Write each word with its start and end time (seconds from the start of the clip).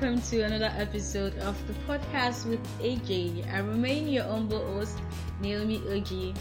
welcome 0.00 0.22
to 0.22 0.40
another 0.40 0.72
episode 0.78 1.36
of 1.40 1.54
the 1.66 1.74
podcast 1.86 2.46
with 2.46 2.60
AJ. 2.78 3.46
I 3.52 3.58
remain 3.58 4.08
your 4.08 4.24
humble 4.24 4.64
host, 4.72 4.98
Naomi 5.42 5.78
Oji. 5.80 6.34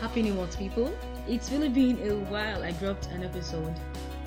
Happy 0.00 0.22
New 0.22 0.32
Month, 0.32 0.58
people. 0.58 0.90
It's 1.28 1.50
really 1.52 1.68
been 1.68 1.98
a 2.08 2.14
while 2.30 2.62
I 2.62 2.70
dropped 2.70 3.08
an 3.08 3.22
episode. 3.22 3.74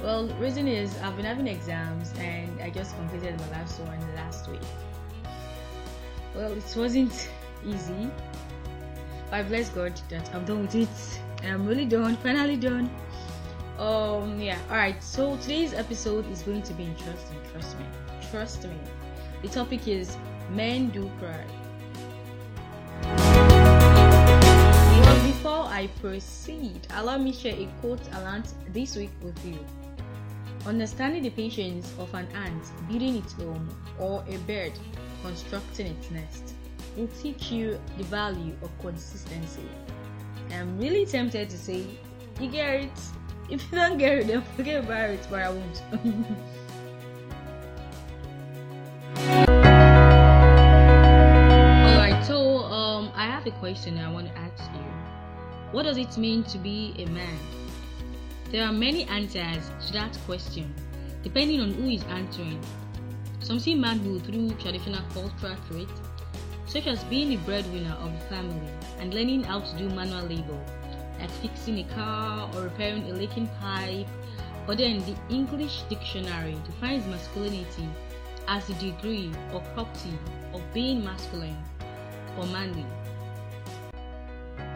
Well, 0.04 0.27
reason 0.39 0.68
is 0.68 0.95
I've 1.00 1.15
been 1.15 1.25
having 1.25 1.47
exams 1.47 2.13
and 2.19 2.61
I 2.61 2.69
just 2.69 2.95
completed 2.97 3.39
my 3.39 3.50
last 3.50 3.79
one 3.79 4.15
last 4.15 4.47
week. 4.49 4.61
Well, 6.35 6.51
it 6.51 6.75
wasn't 6.77 7.29
easy. 7.65 8.11
But 9.31 9.33
I 9.33 9.43
bless 9.43 9.69
God 9.69 9.99
that 10.10 10.29
I'm 10.35 10.46
done 10.46 10.61
with 10.61 10.75
it. 10.75 11.21
I'm 11.43 11.65
really 11.65 11.85
done, 11.85 12.15
finally 12.18 12.57
done. 12.57 12.88
Um, 13.79 14.39
yeah, 14.39 14.60
alright. 14.69 15.01
So 15.04 15.38
today's 15.38 15.74
episode 15.74 16.29
is 16.32 16.43
going 16.43 16.61
to 16.61 16.74
be 16.74 16.83
interesting. 16.83 17.38
Trust 17.51 17.79
me, 17.79 17.85
trust 18.31 18.63
me. 18.63 18.75
The 19.41 19.49
topic 19.49 19.87
is 19.87 20.17
men 20.51 20.89
do 20.89 21.09
cry. 21.19 21.45
But 25.04 25.23
before 25.23 25.65
I 25.65 25.89
proceed, 26.01 26.87
allow 26.95 27.18
me 27.18 27.32
share 27.32 27.55
a 27.55 27.68
quote 27.82 28.01
I 28.13 28.21
learned 28.23 28.47
this 28.73 28.95
week 28.95 29.11
with 29.21 29.45
you. 29.45 29.59
Understanding 30.65 31.23
the 31.23 31.29
patience 31.29 31.93
of 31.99 32.13
an 32.13 32.27
ant 32.33 32.63
building 32.89 33.17
its 33.17 33.33
home 33.33 33.69
or 33.99 34.23
a 34.27 34.38
bird 34.39 34.73
constructing 35.23 35.88
its 35.88 36.11
nest 36.11 36.53
will 36.97 37.07
teach 37.21 37.52
you 37.52 37.80
the 37.97 38.03
value 38.05 38.55
of 38.61 38.69
consistency. 38.80 39.69
I'm 40.52 40.77
really 40.77 41.05
tempted 41.05 41.49
to 41.49 41.57
say, 41.57 41.85
you 42.39 42.49
get 42.49 42.81
it. 42.81 42.99
If 43.49 43.63
you 43.71 43.77
don't 43.77 43.97
get 43.97 44.19
it, 44.19 44.27
then 44.27 44.41
forget 44.55 44.83
about 44.83 45.11
it, 45.11 45.25
but 45.30 45.41
I 45.41 45.49
won't. 45.49 45.83
question 53.59 53.97
I 53.97 54.11
want 54.11 54.27
to 54.27 54.38
ask 54.38 54.63
you. 54.73 54.81
What 55.72 55.83
does 55.83 55.97
it 55.97 56.17
mean 56.17 56.44
to 56.45 56.58
be 56.58 56.94
a 56.97 57.05
man? 57.05 57.38
There 58.52 58.66
are 58.66 58.72
many 58.72 59.03
answers 59.05 59.69
to 59.88 59.94
that 59.94 60.17
question, 60.25 60.73
depending 61.23 61.59
on 61.61 61.72
who 61.72 61.89
is 61.89 62.03
answering. 62.03 62.64
Some 63.41 63.59
see 63.59 63.75
manhood 63.75 64.23
through 64.23 64.52
traditional 64.52 65.02
cultural 65.14 65.55
traits, 65.69 66.02
such 66.66 66.88
as 66.88 67.03
being 67.05 67.30
the 67.30 67.38
breadwinner 67.38 67.95
of 68.02 68.11
the 68.14 68.36
family 68.36 68.69
and 68.99 69.14
learning 69.14 69.44
how 69.44 69.59
to 69.59 69.77
do 69.77 69.89
manual 69.89 70.23
labor, 70.23 70.59
like 71.19 71.31
fixing 71.42 71.80
a 71.80 71.83
car 71.94 72.49
or 72.53 72.64
repairing 72.64 73.09
a 73.09 73.14
leaking 73.14 73.49
pipe. 73.59 74.08
But 74.66 74.80
then 74.80 74.99
the 74.99 75.16
English 75.33 75.83
dictionary 75.89 76.58
defines 76.66 77.05
masculinity 77.08 77.88
as 78.47 78.67
the 78.67 78.73
degree 78.75 79.31
or 79.53 79.61
property 79.73 80.17
of 80.53 80.61
being 80.73 81.03
masculine 81.03 81.58
or 82.38 82.45
manly. 82.47 82.86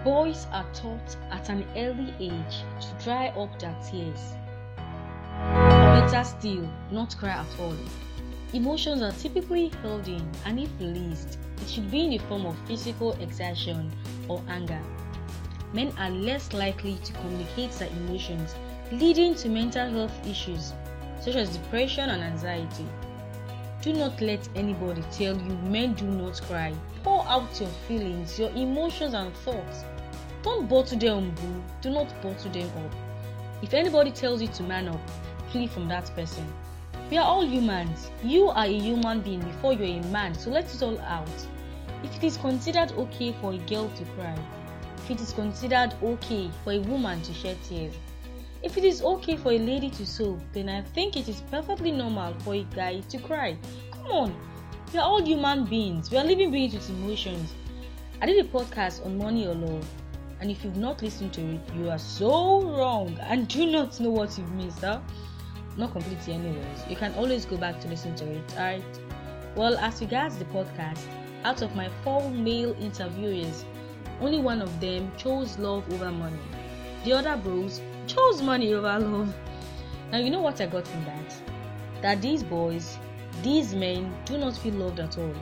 Boys 0.04 0.48
are 0.52 0.66
taught 0.74 1.16
at 1.30 1.50
an 1.50 1.64
early 1.76 2.14
age 2.20 2.64
to 2.80 3.04
dry 3.04 3.28
up 3.30 3.60
their 3.60 3.76
tears. 3.88 4.34
Better 5.38 6.24
still, 6.24 6.68
not 6.92 7.16
cry 7.18 7.30
at 7.30 7.60
all. 7.60 7.76
Emotions 8.54 9.02
are 9.04 9.12
typically 9.12 9.70
held 9.84 10.08
in, 10.08 10.28
and 10.46 10.60
if 10.60 10.70
released, 10.80 11.38
it 11.62 11.70
should 11.70 11.92
be 11.92 12.06
in 12.06 12.10
the 12.12 12.18
form 12.18 12.48
of 12.48 12.58
physical 12.68 13.14
exertion 13.22 13.92
or 14.28 14.42
anger. 14.50 14.82
Men 15.72 15.94
are 16.00 16.10
less 16.10 16.52
likely 16.52 16.96
to 17.04 17.14
communicate 17.14 17.72
their 17.74 17.90
emotions, 17.90 18.56
leading 18.92 19.36
to 19.36 19.50
mental 19.50 19.88
health 19.90 20.28
issues 20.28 20.74
such 21.22 21.36
as 21.36 21.56
depression 21.56 22.10
and 22.10 22.24
anxiety. 22.24 22.86
Do 23.82 23.94
not 23.94 24.20
let 24.20 24.48
anybody 24.56 25.04
tell 25.12 25.38
you 25.38 25.56
men 25.70 25.94
do 25.94 26.06
not 26.06 26.42
cry. 26.42 26.74
Pour 27.04 27.26
out 27.28 27.60
your 27.60 27.70
feelings, 27.88 28.38
your 28.38 28.50
emotions, 28.52 29.14
and 29.14 29.34
thoughts. 29.38 29.86
Don't 30.44 30.68
bottle 30.68 30.98
them, 30.98 31.32
boo. 31.36 31.64
Do 31.82 31.90
not 31.92 32.10
bottle 32.22 32.52
them 32.52 32.70
up. 32.84 32.96
If 33.62 33.74
anybody 33.74 34.12
tells 34.12 34.42
you 34.42 34.48
to 34.48 34.64
man 34.64 34.88
up, 34.88 35.00
flee 35.52 35.68
from 35.68 35.88
that 35.90 36.10
person. 36.16 36.52
We 37.12 37.18
are 37.18 37.26
all 37.26 37.46
humans. 37.46 38.10
You 38.24 38.50
are 38.50 38.66
a 38.66 38.80
human 38.80 39.22
being 39.22 39.42
before 39.42 39.74
you're 39.74 40.02
a 40.02 40.08
man, 40.08 40.34
so 40.34 40.50
let 40.50 40.74
it 40.74 40.82
all 40.82 41.00
out. 41.02 41.28
If 42.04 42.16
it 42.16 42.24
is 42.24 42.38
considered 42.38 42.92
okay 42.94 43.36
for 43.40 43.54
a 43.54 43.58
girl 43.58 43.90
to 43.90 44.06
cry, 44.16 44.36
if 44.98 45.12
it 45.12 45.22
is 45.22 45.34
considered 45.34 45.94
okay 46.02 46.50
for 46.64 46.72
a 46.72 46.80
woman 46.80 47.22
to 47.22 47.34
shed 47.34 47.58
tears, 47.64 47.94
if 48.64 48.78
it 48.78 48.84
is 48.84 49.02
okay 49.04 49.38
for 49.38 49.52
a 49.52 49.60
lady 49.60 49.90
to 49.90 50.06
sew, 50.06 50.40
then 50.54 50.70
I 50.70 50.82
think 50.82 51.18
it 51.18 51.28
is 51.28 51.42
perfectly 51.52 51.92
normal 51.92 52.34
for 52.40 52.56
a 52.56 52.64
guy 52.76 53.02
to 53.02 53.18
cry. 53.20 53.58
Come 53.92 54.08
on, 54.08 54.36
we 54.94 55.00
are 55.00 55.06
all 55.06 55.24
human 55.24 55.66
beings. 55.66 56.10
We 56.10 56.18
are 56.18 56.24
living 56.24 56.52
beings 56.52 56.74
with 56.74 56.90
emotions. 56.90 57.54
I 58.22 58.26
did 58.26 58.44
a 58.44 58.48
podcast 58.48 59.06
on 59.06 59.18
money 59.18 59.48
or 59.48 59.54
love, 59.54 59.88
and 60.42 60.50
if 60.50 60.64
you've 60.64 60.76
not 60.78 61.04
listened 61.04 61.32
to 61.34 61.42
it, 61.42 61.62
you 61.78 61.92
are 61.92 62.00
so 62.00 62.64
wrong 62.64 63.16
and 63.22 63.48
do 63.48 63.68
not 63.68 64.00
know 64.00 64.10
what 64.10 64.36
you've 64.40 64.52
missed. 64.54 64.82
Huh? 64.82 65.00
Not 65.78 65.92
completely, 65.92 66.34
anyways. 66.34 66.84
You 66.90 66.96
can 66.96 67.14
always 67.14 67.46
go 67.46 67.58
back 67.58 67.80
to 67.82 67.88
listen 67.88 68.16
to 68.16 68.26
it. 68.26 68.52
Alright. 68.54 68.84
Well, 69.56 69.78
as 69.78 70.02
regards 70.02 70.38
the 70.38 70.46
podcast, 70.46 71.04
out 71.44 71.62
of 71.62 71.76
my 71.76 71.90
four 72.04 72.28
male 72.32 72.76
interviewers, 72.82 73.66
only 74.20 74.40
one 74.40 74.64
of 74.64 74.82
them 74.82 75.12
chose 75.16 75.60
love 75.60 75.84
over 75.94 76.12
money. 76.12 76.40
The 77.06 77.14
other 77.14 77.38
bros 77.38 77.80
chose 78.08 78.42
money 78.42 78.74
over 78.74 78.98
love. 79.00 79.36
Now, 80.12 80.18
you 80.18 80.32
know 80.32 80.42
what 80.42 80.60
I 80.60 80.66
got 80.66 80.88
from 80.88 81.06
that? 81.06 81.36
That 82.02 82.22
these 82.22 82.42
boys, 82.42 82.98
these 83.44 83.76
men, 83.76 84.12
do 84.26 84.40
not 84.40 84.58
feel 84.58 84.74
loved 84.74 85.00
at 85.00 85.20
all. 85.20 85.36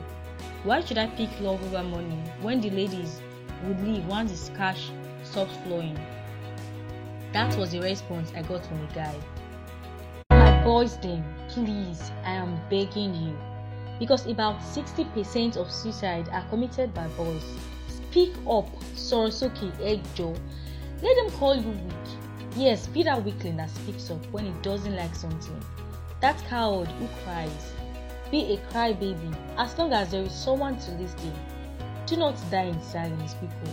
Why 0.62 0.84
should 0.84 0.98
I 0.98 1.06
pick 1.06 1.30
love 1.40 1.64
over 1.64 1.82
money 1.82 2.22
when 2.42 2.60
the 2.60 2.68
ladies 2.68 3.22
would 3.64 3.80
leave 3.82 4.06
once 4.06 4.30
this 4.30 4.50
cash 4.56 4.90
stops 5.22 5.56
flowing? 5.64 5.98
That 7.32 7.56
was 7.56 7.70
the 7.70 7.80
response 7.80 8.32
I 8.34 8.42
got 8.42 8.66
from 8.66 8.86
the 8.86 8.92
guy. 8.92 9.14
My 10.30 10.64
boys, 10.64 10.96
then, 10.98 11.24
please, 11.48 12.10
I 12.24 12.32
am 12.32 12.60
begging 12.68 13.14
you. 13.14 13.38
Because 13.98 14.26
about 14.26 14.60
60% 14.60 15.56
of 15.56 15.70
suicide 15.70 16.28
are 16.30 16.44
committed 16.48 16.92
by 16.94 17.06
boys. 17.08 17.44
Speak 17.88 18.32
up, 18.48 18.68
Sorosuke 18.94 19.70
Ejo. 19.78 20.36
Let 21.02 21.16
them 21.16 21.30
call 21.38 21.54
you 21.54 21.68
weak. 21.68 22.56
Yes, 22.56 22.88
be 22.88 23.02
that 23.04 23.24
weakling 23.24 23.56
that 23.58 23.70
speaks 23.70 24.10
up 24.10 24.24
when 24.32 24.46
he 24.46 24.52
doesn't 24.62 24.96
like 24.96 25.14
something. 25.14 25.60
That 26.20 26.36
coward 26.48 26.88
who 26.88 27.06
cries. 27.24 27.72
Be 28.30 28.54
a 28.54 28.56
crybaby 28.72 29.34
as 29.56 29.78
long 29.78 29.92
as 29.92 30.10
there 30.10 30.22
is 30.22 30.32
someone 30.32 30.78
to 30.80 30.90
listen. 30.92 31.32
Do 32.10 32.16
not 32.16 32.34
die 32.50 32.64
in 32.64 32.82
silence, 32.82 33.34
people. 33.34 33.72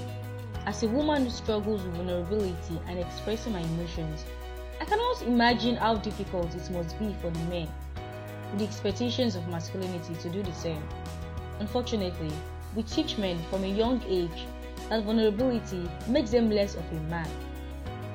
As 0.68 0.84
a 0.84 0.88
woman 0.88 1.24
who 1.24 1.32
struggles 1.32 1.82
with 1.82 1.96
vulnerability 1.96 2.80
and 2.86 3.00
expressing 3.00 3.54
my 3.54 3.62
emotions, 3.62 4.26
I 4.80 4.86
cannot 4.86 5.24
imagine 5.24 5.76
how 5.76 5.96
difficult 5.96 6.54
it 6.54 6.70
must 6.70 7.00
be 7.00 7.16
for 7.20 7.32
the 7.32 7.40
men 7.46 7.68
with 8.52 8.60
the 8.60 8.66
expectations 8.66 9.36
of 9.36 9.48
masculinity 9.48 10.14
to 10.22 10.30
do 10.30 10.44
the 10.44 10.54
same. 10.54 10.84
Unfortunately, 11.60 12.32
we 12.76 12.84
teach 12.84 13.18
men 13.18 13.40
from 13.50 13.64
a 13.64 13.76
young 13.76 14.04
age 14.08 14.46
that 14.90 15.04
vulnerability 15.04 15.90
makes 16.08 16.30
them 16.30 16.52
less 16.52 16.76
of 16.76 16.86
a 16.92 17.02
man. 17.10 17.28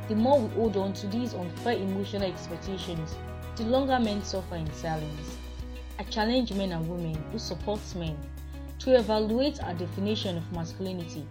The 0.07 0.15
more 0.15 0.39
we 0.39 0.55
hold 0.55 0.77
on 0.77 0.93
to 0.93 1.09
these 1.09 1.35
unfair 1.35 1.79
emotional 1.79 2.31
expectations, 2.31 3.17
the 3.57 3.65
longer 3.65 3.99
men 3.99 4.23
suffer 4.23 4.55
in 4.55 4.73
silence. 4.73 5.37
I 5.99 6.05
challenge 6.05 6.53
men 6.53 6.71
and 6.71 6.89
women 6.89 7.21
who 7.33 7.41
support 7.41 7.81
men 7.97 8.17
to 8.85 8.97
evaluate 8.97 9.63
our 9.63 9.75
definition 9.75 10.37
of 10.37 10.53
masculinity 10.53 11.25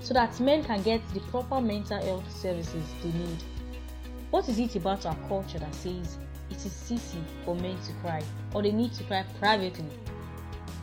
so 0.00 0.12
that 0.14 0.38
men 0.40 0.64
can 0.64 0.82
get 0.82 1.00
the 1.14 1.20
proper 1.20 1.60
mental 1.60 2.02
health 2.02 2.30
services 2.30 2.84
they 3.02 3.12
need. 3.12 3.42
What 4.30 4.48
is 4.48 4.58
it 4.58 4.74
about 4.76 5.06
our 5.06 5.16
culture 5.28 5.58
that 5.58 5.74
says 5.74 6.18
it 6.50 6.56
is 6.56 6.72
sissy 6.72 7.22
for 7.44 7.54
men 7.54 7.78
to 7.82 7.92
cry 8.02 8.22
or 8.54 8.62
they 8.62 8.72
need 8.72 8.92
to 8.94 9.04
cry 9.04 9.24
privately? 9.38 9.90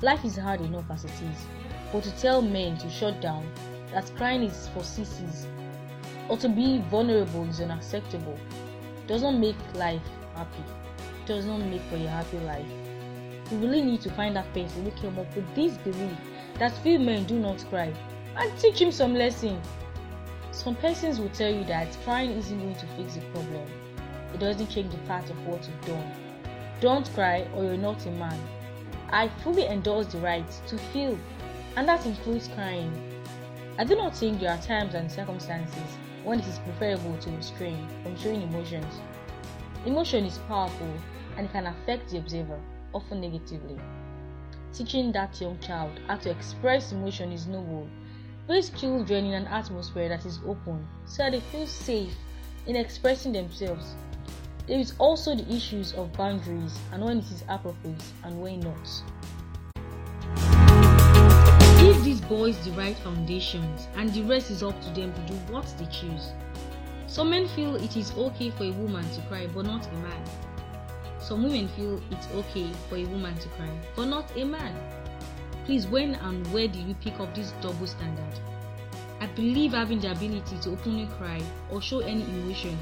Life 0.02 0.24
is 0.24 0.38
hard 0.38 0.62
enough 0.62 0.90
as 0.92 1.04
it 1.04 1.12
is, 1.12 1.46
but 1.92 2.04
to 2.04 2.12
tell 2.18 2.42
men 2.42 2.78
to 2.78 2.90
shut 2.90 3.20
down, 3.20 3.50
that 3.92 4.12
crying 4.16 4.44
is 4.44 4.70
for 4.70 4.84
sissies, 4.84 5.48
or 6.30 6.38
to 6.38 6.48
be 6.48 6.80
vulnerable 6.90 7.46
is 7.46 7.60
unacceptable, 7.60 8.38
does 9.08 9.24
not 9.24 9.36
make 9.36 9.56
life 9.74 10.02
happy. 10.36 10.64
Does 11.26 11.46
not 11.46 11.60
make 11.60 11.82
for 11.84 11.96
a 11.96 12.08
happy 12.08 12.40
life. 12.40 12.87
We 13.50 13.58
really 13.58 13.82
need 13.82 14.02
to 14.02 14.12
find 14.12 14.36
that 14.36 14.54
person 14.54 14.84
who 14.84 14.92
came 14.92 15.18
up 15.18 15.34
with 15.34 15.56
this 15.56 15.78
belief 15.78 16.18
that 16.60 16.78
few 16.84 17.00
men 17.00 17.24
do 17.24 17.40
not 17.40 17.64
cry 17.70 17.94
and 18.36 18.60
teach 18.60 18.82
him 18.82 18.92
some 18.92 19.14
lesson. 19.14 19.62
Some 20.52 20.76
persons 20.76 21.20
will 21.20 21.30
tell 21.30 21.54
you 21.54 21.64
that 21.66 21.98
crying 22.04 22.32
isn't 22.32 22.60
going 22.60 22.76
to 22.76 22.86
fix 22.98 23.16
the 23.16 23.22
problem. 23.32 23.66
It 24.34 24.42
doesn't 24.42 24.68
change 24.68 24.92
the 24.92 24.98
fact 25.06 25.30
of 25.30 25.48
what 25.48 25.66
you've 25.66 25.86
done. 25.86 26.12
Don't 26.82 27.10
cry 27.14 27.48
or 27.56 27.64
you're 27.64 27.78
not 27.78 28.06
a 28.06 28.12
man. 28.12 28.38
I 29.12 29.30
fully 29.44 29.66
endorse 29.66 30.08
the 30.08 30.18
right 30.18 30.50
to 30.68 30.78
feel, 30.78 31.18
and 31.78 31.88
that 31.88 32.06
includes 32.06 32.50
crying. 32.50 32.92
I 33.78 33.86
do 33.86 33.96
not 33.96 34.18
think 34.18 34.42
there 34.42 34.52
are 34.52 34.62
times 34.62 34.94
and 34.94 35.10
circumstances 35.10 35.98
when 36.26 36.42
it 36.42 36.48
is 36.48 36.60
preferable 36.60 37.18
to 37.20 37.30
restrain 37.30 37.88
from 38.04 38.18
showing 38.18 38.42
emotions. 38.42 39.00
Emotion 39.86 40.26
is 40.26 40.40
powerful 40.50 40.94
and 41.38 41.46
it 41.46 41.52
can 41.54 41.68
affect 41.68 42.10
the 42.10 42.18
observer 42.18 42.60
often 42.98 43.22
negatively. 43.22 43.78
Teaching 44.74 45.12
that 45.12 45.40
young 45.40 45.60
child 45.60 46.00
how 46.08 46.18
to 46.18 46.32
express 46.32 46.92
emotion 46.92 47.32
is 47.32 47.46
noble. 47.46 47.88
Raise 48.50 48.72
children 48.72 49.26
in 49.26 49.34
an 49.34 49.46
atmosphere 49.48 50.10
that 50.10 50.26
is 50.26 50.40
open 50.48 50.88
so 51.06 51.24
that 51.24 51.34
they 51.34 51.40
feel 51.40 51.68
safe 51.68 52.16
in 52.66 52.76
expressing 52.76 53.34
themselves. 53.34 53.94
There 54.68 54.80
is 54.80 54.94
also 54.98 55.36
the 55.36 55.48
issues 55.54 55.94
of 55.94 56.12
boundaries 56.14 56.76
and 56.92 57.04
when 57.04 57.20
it 57.20 57.26
is 57.26 57.44
appropriate 57.48 58.04
and 58.24 58.42
when 58.42 58.62
not. 58.62 59.04
Give 61.80 62.04
these 62.04 62.22
boys 62.22 62.58
the 62.66 62.72
right 62.72 62.98
foundations 62.98 63.88
and 63.96 64.12
the 64.12 64.24
rest 64.24 64.50
is 64.50 64.64
up 64.64 64.82
to 64.82 64.90
them 64.90 65.14
to 65.14 65.22
do 65.22 65.36
what 65.54 65.72
they 65.78 65.86
choose. 65.86 66.32
Some 67.06 67.30
men 67.30 67.48
feel 67.50 67.76
it 67.76 67.96
is 67.96 68.12
okay 68.18 68.50
for 68.50 68.64
a 68.64 68.72
woman 68.72 69.08
to 69.12 69.22
cry 69.30 69.48
but 69.54 69.66
not 69.66 69.86
a 69.86 69.94
man. 69.98 70.47
Some 71.28 71.44
women 71.44 71.68
feel 71.68 72.02
it's 72.10 72.26
okay 72.36 72.72
for 72.88 72.96
a 72.96 73.04
woman 73.04 73.36
to 73.36 73.50
cry 73.50 73.70
but 73.98 74.06
not 74.06 74.32
a 74.38 74.46
man. 74.46 74.74
Please, 75.66 75.86
when 75.86 76.16
and 76.16 76.48
where 76.54 76.70
did 76.70 76.88
we 76.88 76.94
pick 76.94 77.20
up 77.20 77.36
this 77.36 77.52
double 77.62 77.86
standard? 77.86 78.40
I 79.20 79.26
believe 79.26 79.74
having 79.74 80.00
the 80.00 80.12
ability 80.12 80.58
to 80.62 80.72
openly 80.72 81.06
cry 81.18 81.42
or 81.70 81.82
show 81.82 82.00
any 82.00 82.24
emotion. 82.24 82.78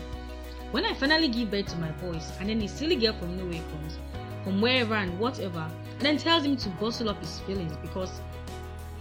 When 0.69 0.85
I 0.85 0.93
finally 0.93 1.27
give 1.27 1.49
birth 1.49 1.65
to 1.69 1.77
my 1.77 1.89
boys, 1.93 2.31
and 2.39 2.47
then 2.47 2.61
a 2.61 2.67
silly 2.67 2.95
girl 2.97 3.13
from 3.13 3.35
nowhere 3.35 3.63
comes, 3.71 3.97
from 4.43 4.61
wherever 4.61 4.93
and 4.93 5.17
whatever, 5.19 5.67
and 5.93 6.01
then 6.01 6.19
tells 6.19 6.43
him 6.45 6.55
to 6.57 6.69
bustle 6.69 7.09
up 7.09 7.19
his 7.21 7.39
feelings 7.47 7.75
because 7.77 8.21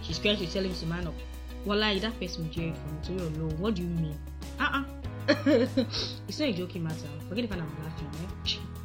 she's 0.01 0.17
trying 0.17 0.37
to 0.37 0.51
tell 0.51 0.63
him 0.63 0.73
to 0.73 0.85
man 0.87 1.05
up. 1.05 1.13
Wallahi, 1.65 1.99
that 1.99 2.19
person 2.19 2.49
it 2.51 2.75
from 2.77 2.99
Toyo 3.03 3.27
alone. 3.27 3.59
What 3.59 3.75
do 3.75 3.83
you 3.83 3.89
mean? 3.89 4.17
Uh 4.59 4.81
uh 4.81 4.83
it's 5.27 6.39
not 6.39 6.49
a 6.49 6.53
joking 6.53 6.83
matter. 6.83 7.09
Forget 7.29 7.45
if 7.45 7.51
I'm 7.51 7.59
laughing, 7.59 8.09
right? 8.11 8.59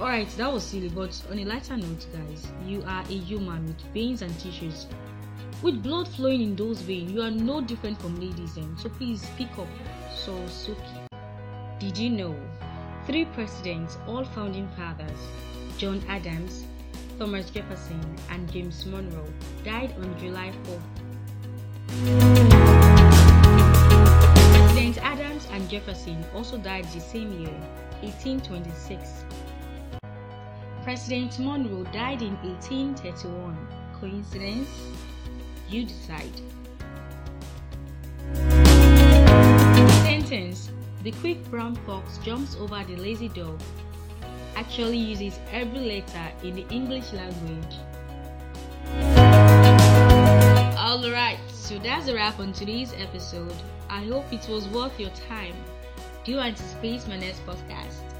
Alright, 0.00 0.28
that 0.36 0.52
was 0.52 0.64
silly, 0.64 0.88
but 0.88 1.22
on 1.30 1.38
a 1.38 1.44
lighter 1.44 1.76
note, 1.76 2.06
guys, 2.12 2.46
you 2.66 2.82
are 2.86 3.02
a 3.02 3.18
human 3.18 3.66
with 3.66 3.80
veins 3.94 4.22
and 4.22 4.36
tissues. 4.38 4.86
With 5.62 5.82
blood 5.82 6.08
flowing 6.08 6.40
in 6.40 6.56
those 6.56 6.80
veins, 6.80 7.12
you 7.12 7.22
are 7.22 7.30
no 7.30 7.60
different 7.60 8.00
from 8.00 8.18
ladies, 8.20 8.54
then. 8.56 8.76
So 8.78 8.88
please 8.88 9.24
pick 9.36 9.50
up. 9.58 9.68
So, 10.16 10.32
Suki. 10.46 11.06
Did 11.78 11.96
you 11.96 12.10
know? 12.10 12.36
Three 13.06 13.24
presidents, 13.26 13.96
all 14.06 14.24
founding 14.24 14.68
fathers, 14.76 15.20
John 15.78 16.02
Adams, 16.08 16.64
Thomas 17.18 17.50
Jefferson, 17.50 18.00
and 18.30 18.50
James 18.52 18.84
Monroe, 18.86 19.32
died 19.64 19.94
on 19.98 20.18
July 20.18 20.52
4th. 20.64 21.02
Adams 24.98 25.46
and 25.50 25.68
Jefferson 25.68 26.24
also 26.34 26.56
died 26.58 26.84
the 26.92 27.00
same 27.00 27.32
year, 27.40 27.52
1826. 28.00 29.24
President 30.82 31.38
Monroe 31.38 31.84
died 31.92 32.22
in 32.22 32.34
1831. 32.42 33.56
Coincidence? 34.00 34.68
You 35.68 35.84
decide. 35.84 36.40
Sentence 40.02 40.70
The 41.04 41.12
quick 41.12 41.48
brown 41.50 41.76
fox 41.86 42.18
jumps 42.18 42.56
over 42.56 42.82
the 42.84 42.96
lazy 42.96 43.28
dog 43.28 43.60
actually 44.56 44.96
uses 44.96 45.38
every 45.52 45.80
letter 45.80 46.32
in 46.42 46.56
the 46.56 46.66
English 46.68 47.12
language. 47.12 47.76
Alright, 50.76 51.38
so 51.48 51.78
that's 51.78 52.08
a 52.08 52.14
wrap 52.14 52.40
on 52.40 52.52
today's 52.52 52.92
episode. 52.94 53.54
I 53.88 54.04
hope 54.04 54.32
it 54.32 54.48
was 54.48 54.68
worth 54.68 54.98
your 54.98 55.10
time. 55.28 55.54
Do 56.24 56.38
anticipate 56.40 57.06
my 57.08 57.18
next 57.18 57.46
podcast. 57.46 58.11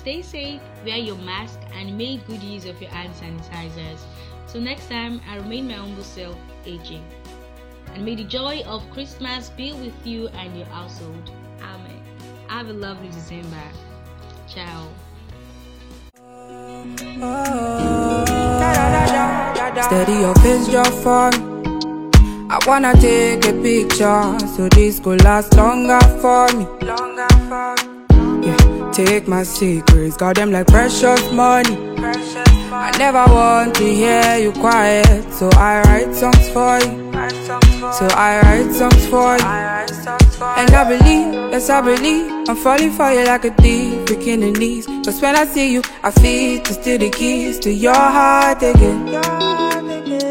Stay 0.00 0.22
safe, 0.22 0.62
wear 0.82 0.96
your 0.96 1.16
mask, 1.16 1.60
and 1.74 1.98
make 1.98 2.26
good 2.26 2.42
use 2.42 2.64
of 2.64 2.80
your 2.80 2.90
hand 2.90 3.12
sanitizers. 3.12 4.00
So 4.46 4.58
next 4.58 4.88
time, 4.88 5.20
I 5.28 5.36
remain 5.36 5.68
my 5.68 5.74
humble 5.74 6.02
self, 6.02 6.38
AJ. 6.64 7.02
And 7.92 8.06
may 8.06 8.14
the 8.14 8.24
joy 8.24 8.62
of 8.64 8.88
Christmas 8.92 9.50
be 9.50 9.74
with 9.74 10.06
you 10.06 10.28
and 10.28 10.56
your 10.56 10.66
household. 10.68 11.30
Amen. 11.60 12.02
Have 12.48 12.68
a 12.68 12.72
lovely 12.72 13.08
December. 13.08 13.60
Ciao. 14.48 14.88
Steady 19.82 20.12
your 20.12 20.34
face, 20.36 20.66
your 20.72 20.90
form. 21.04 21.34
I 22.48 22.58
wanna 22.66 22.94
take 22.94 23.44
a 23.44 23.52
picture 23.52 24.38
so 24.56 24.66
this 24.70 24.98
could 24.98 25.22
last 25.24 25.54
longer 25.56 26.00
for 26.22 26.48
me. 26.56 26.64
Longer 26.86 27.28
for 27.50 27.74
me. 27.84 28.48
Yeah, 28.48 28.79
take 29.04 29.26
my 29.28 29.42
secrets, 29.42 30.16
got 30.16 30.36
them 30.36 30.50
like 30.50 30.66
precious 30.66 31.32
money. 31.32 31.76
I 32.72 32.90
never 32.98 33.24
want 33.32 33.74
to 33.76 33.84
hear 33.84 34.38
you 34.38 34.52
quiet, 34.52 35.32
so 35.32 35.48
I 35.54 35.82
write 35.82 36.14
songs 36.14 36.48
for 36.50 36.78
you. 36.84 37.10
So 37.98 38.06
I 38.28 38.40
write 38.42 38.72
songs 38.72 39.06
for 39.06 39.36
you. 39.38 39.46
And 40.60 40.70
I 40.74 40.84
believe, 40.88 41.52
yes 41.52 41.70
I 41.70 41.80
believe, 41.80 42.30
I'm 42.48 42.56
falling 42.56 42.92
for 42.92 43.10
you 43.12 43.24
like 43.24 43.44
a 43.44 43.54
thief, 43.54 44.06
breaking 44.06 44.40
the 44.40 44.52
knees. 44.52 44.86
Cause 45.04 45.20
when 45.20 45.36
I 45.36 45.44
see 45.46 45.72
you, 45.72 45.82
I 46.02 46.10
feel 46.10 46.62
to 46.62 46.72
steal 46.72 46.98
the 46.98 47.10
keys 47.10 47.58
to 47.60 47.70
your 47.72 47.94
heart 47.94 48.62
again. 48.62 49.06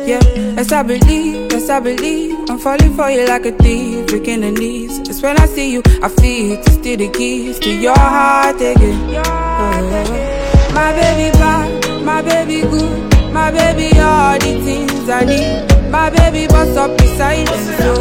Yeah, 0.08 0.22
yes 0.58 0.72
I 0.72 0.84
believe, 0.84 1.52
yes 1.52 1.70
I 1.70 1.80
believe 1.80 2.29
I'm 2.50 2.58
falling 2.58 2.96
for 2.96 3.12
you 3.12 3.28
like 3.28 3.46
a 3.46 3.52
thief, 3.52 4.08
breaking 4.08 4.42
the 4.42 4.50
knees. 4.50 4.98
Just 5.02 5.22
when 5.22 5.38
I 5.40 5.46
see 5.46 5.72
you, 5.72 5.84
I 6.02 6.10
feel 6.10 6.60
to 6.60 6.72
steal 6.72 6.98
the 6.98 7.08
keys 7.10 7.60
to 7.60 7.70
your 7.70 7.96
heart 7.96 8.56
again. 8.56 8.98
Oh. 9.24 10.72
My 10.74 10.92
baby 10.94 11.30
bad, 11.38 12.04
my 12.04 12.24
baby 12.24 12.62
good 12.62 13.32
My 13.32 13.52
baby 13.52 13.96
all 14.00 14.34
the 14.40 14.60
things 14.66 15.08
I 15.08 15.26
need. 15.26 15.92
My 15.92 16.10
baby 16.10 16.48
bust 16.48 16.76
up 16.76 16.98
beside 16.98 17.48
so. 17.78 17.94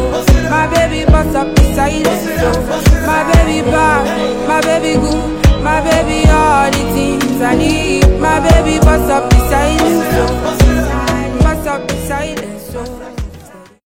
My 0.49 0.65
baby 0.73 1.05
bust 1.05 1.35
up 1.35 1.55
beside 1.55 2.07
so. 2.39 2.51
My 3.05 3.31
baby 3.31 3.61
bad, 3.69 4.47
my 4.47 4.61
baby 4.61 4.99
good 4.99 5.61
My 5.61 5.79
baby 5.81 6.27
all 6.27 6.71
the 6.71 6.83
things 6.97 7.39
I 7.39 7.55
need. 7.55 8.19
My 8.19 8.39
baby 8.39 8.79
bust 8.79 9.11
up 9.11 9.29
beside 9.29 9.77
so 9.77 10.58